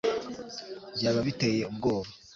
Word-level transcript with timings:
byaba 0.95 1.19
biteye 1.27 1.61
ubwoba 1.71 2.09